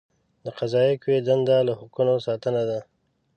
[0.43, 2.79] د قضائیه قوې دنده له حقوقو ساتنه ده.